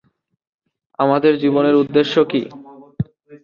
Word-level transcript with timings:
আমাদের 0.99 1.33
জীবনের 1.41 1.75
উদ্দেশ্য 1.75 2.15
কী?' 2.25 2.41